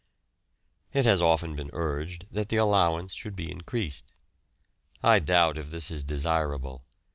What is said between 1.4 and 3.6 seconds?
been urged that the allowance should be